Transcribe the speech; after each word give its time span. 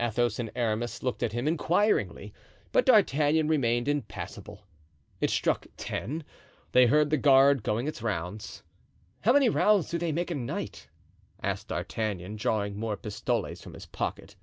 Athos 0.00 0.38
and 0.38 0.50
Aramis 0.56 1.02
looked 1.02 1.22
at 1.22 1.34
him 1.34 1.46
inquiringly. 1.46 2.32
But 2.72 2.86
D'Artagnan 2.86 3.48
remained 3.48 3.86
impassible. 3.86 4.64
It 5.20 5.28
struck 5.28 5.66
ten. 5.76 6.24
They 6.72 6.86
heard 6.86 7.10
the 7.10 7.18
guard 7.18 7.62
going 7.62 7.86
its 7.86 8.00
rounds. 8.00 8.62
"How 9.20 9.34
many 9.34 9.50
rounds 9.50 9.90
do 9.90 9.98
they 9.98 10.10
make 10.10 10.30
a 10.30 10.34
night?" 10.34 10.88
asked 11.42 11.68
D'Artagnan, 11.68 12.36
drawing 12.36 12.78
more 12.78 12.96
pistoles 12.96 13.60
from 13.60 13.74
his 13.74 13.84
pocket. 13.84 14.36